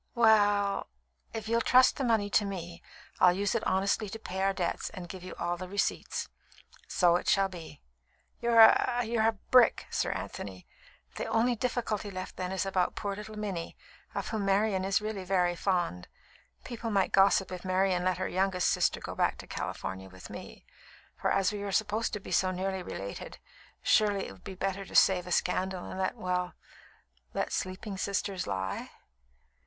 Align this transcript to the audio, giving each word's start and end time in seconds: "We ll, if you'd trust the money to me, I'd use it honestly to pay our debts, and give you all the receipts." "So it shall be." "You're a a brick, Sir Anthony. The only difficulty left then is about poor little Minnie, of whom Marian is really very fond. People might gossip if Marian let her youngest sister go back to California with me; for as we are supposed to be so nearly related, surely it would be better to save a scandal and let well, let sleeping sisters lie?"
"We 0.15 0.23
ll, 0.25 0.87
if 1.31 1.47
you'd 1.47 1.63
trust 1.65 1.97
the 1.97 2.03
money 2.03 2.27
to 2.31 2.43
me, 2.43 2.81
I'd 3.19 3.35
use 3.37 3.53
it 3.53 3.63
honestly 3.67 4.09
to 4.09 4.17
pay 4.17 4.41
our 4.41 4.51
debts, 4.51 4.89
and 4.89 5.07
give 5.07 5.23
you 5.23 5.35
all 5.37 5.57
the 5.57 5.67
receipts." 5.69 6.27
"So 6.87 7.17
it 7.17 7.29
shall 7.29 7.49
be." 7.49 7.81
"You're 8.41 8.61
a 8.61 8.95
a 9.05 9.37
brick, 9.51 9.85
Sir 9.91 10.11
Anthony. 10.13 10.65
The 11.17 11.27
only 11.27 11.53
difficulty 11.55 12.09
left 12.09 12.35
then 12.35 12.51
is 12.51 12.65
about 12.65 12.95
poor 12.95 13.15
little 13.15 13.37
Minnie, 13.37 13.77
of 14.15 14.29
whom 14.29 14.43
Marian 14.43 14.83
is 14.85 15.01
really 15.01 15.23
very 15.23 15.55
fond. 15.55 16.07
People 16.63 16.89
might 16.89 17.11
gossip 17.11 17.51
if 17.51 17.63
Marian 17.63 18.03
let 18.03 18.17
her 18.17 18.27
youngest 18.27 18.69
sister 18.71 18.99
go 18.99 19.13
back 19.13 19.37
to 19.37 19.45
California 19.45 20.09
with 20.09 20.31
me; 20.31 20.65
for 21.15 21.31
as 21.31 21.51
we 21.53 21.61
are 21.61 21.71
supposed 21.71 22.11
to 22.13 22.19
be 22.19 22.31
so 22.31 22.49
nearly 22.49 22.81
related, 22.81 23.37
surely 23.83 24.27
it 24.27 24.31
would 24.31 24.43
be 24.43 24.55
better 24.55 24.83
to 24.83 24.95
save 24.95 25.27
a 25.27 25.31
scandal 25.31 25.85
and 25.91 25.99
let 25.99 26.15
well, 26.15 26.55
let 27.35 27.53
sleeping 27.53 27.99
sisters 27.99 28.47
lie?" 28.47 28.89